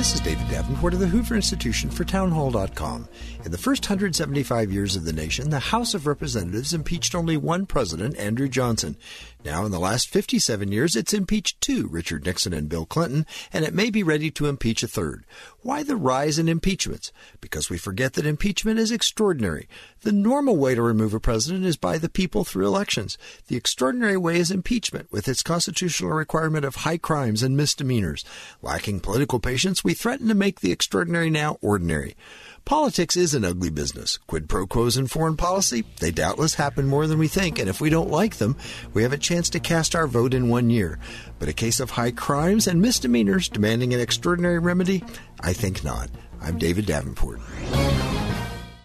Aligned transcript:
This 0.00 0.14
is 0.14 0.20
David 0.20 0.48
Davenport 0.48 0.94
of 0.94 1.00
the 1.00 1.08
Hoover 1.08 1.34
Institution 1.34 1.90
for 1.90 2.04
Townhall.com. 2.04 3.06
In 3.44 3.52
the 3.52 3.58
first 3.58 3.84
175 3.84 4.72
years 4.72 4.96
of 4.96 5.04
the 5.04 5.12
nation, 5.12 5.50
the 5.50 5.58
House 5.58 5.92
of 5.92 6.06
Representatives 6.06 6.72
impeached 6.72 7.14
only 7.14 7.36
one 7.36 7.66
president, 7.66 8.16
Andrew 8.16 8.48
Johnson. 8.48 8.96
Now, 9.44 9.64
in 9.64 9.72
the 9.72 9.78
last 9.78 10.08
57 10.08 10.72
years, 10.72 10.96
it's 10.96 11.14
impeached 11.14 11.60
two, 11.60 11.86
Richard 11.86 12.24
Nixon 12.24 12.52
and 12.52 12.68
Bill 12.68 12.86
Clinton, 12.86 13.26
and 13.52 13.64
it 13.64 13.74
may 13.74 13.90
be 13.90 14.02
ready 14.02 14.30
to 14.32 14.46
impeach 14.46 14.82
a 14.82 14.88
third. 14.88 15.24
Why 15.62 15.82
the 15.82 15.96
rise 15.96 16.38
in 16.38 16.48
impeachments? 16.48 17.12
Because 17.40 17.70
we 17.70 17.78
forget 17.78 18.14
that 18.14 18.26
impeachment 18.26 18.78
is 18.78 18.90
extraordinary. 18.90 19.68
The 20.02 20.12
normal 20.12 20.56
way 20.56 20.74
to 20.74 20.82
remove 20.82 21.14
a 21.14 21.20
president 21.20 21.64
is 21.64 21.76
by 21.76 21.98
the 21.98 22.08
people 22.08 22.44
through 22.44 22.66
elections. 22.66 23.16
The 23.48 23.56
extraordinary 23.56 24.16
way 24.16 24.38
is 24.38 24.50
impeachment, 24.50 25.10
with 25.10 25.28
its 25.28 25.42
constitutional 25.42 26.12
requirement 26.12 26.64
of 26.64 26.76
high 26.76 26.98
crimes 26.98 27.42
and 27.42 27.56
misdemeanors. 27.56 28.24
Lacking 28.62 29.00
political 29.00 29.40
patience, 29.40 29.82
we 29.84 29.89
threaten 29.94 30.28
to 30.28 30.34
make 30.34 30.60
the 30.60 30.72
extraordinary 30.72 31.30
now 31.30 31.58
ordinary. 31.60 32.16
Politics 32.64 33.16
is 33.16 33.34
an 33.34 33.44
ugly 33.44 33.70
business. 33.70 34.18
Quid 34.26 34.48
pro 34.48 34.66
quos 34.66 34.96
in 34.96 35.06
foreign 35.06 35.36
policy, 35.36 35.84
they 35.98 36.10
doubtless 36.10 36.54
happen 36.54 36.86
more 36.86 37.06
than 37.06 37.18
we 37.18 37.28
think, 37.28 37.58
and 37.58 37.68
if 37.68 37.80
we 37.80 37.90
don't 37.90 38.10
like 38.10 38.36
them, 38.36 38.56
we 38.92 39.02
have 39.02 39.12
a 39.12 39.18
chance 39.18 39.50
to 39.50 39.60
cast 39.60 39.94
our 39.94 40.06
vote 40.06 40.34
in 40.34 40.48
one 40.48 40.70
year. 40.70 40.98
But 41.38 41.48
a 41.48 41.52
case 41.52 41.80
of 41.80 41.90
high 41.90 42.12
crimes 42.12 42.66
and 42.66 42.80
misdemeanors 42.80 43.48
demanding 43.48 43.94
an 43.94 44.00
extraordinary 44.00 44.58
remedy, 44.58 45.02
I 45.40 45.52
think 45.52 45.82
not. 45.82 46.10
I'm 46.40 46.58
David 46.58 46.86
Davenport. 46.86 47.40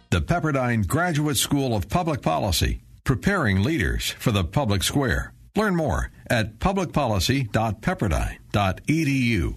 The 0.10 0.22
Pepperdine 0.22 0.88
Graduate 0.88 1.38
School 1.38 1.76
of 1.76 1.90
Public 1.90 2.22
Policy, 2.22 2.82
preparing 3.04 3.62
leaders 3.62 4.12
for 4.12 4.32
the 4.32 4.44
public 4.44 4.84
square. 4.84 5.34
Learn 5.56 5.76
more 5.76 6.12
at 6.30 6.60
publicpolicy.pepperdine.edu. 6.60 9.56